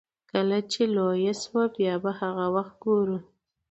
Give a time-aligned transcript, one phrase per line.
[0.31, 3.17] کله چې لويه شوه بيا به هغه وخت ګورو.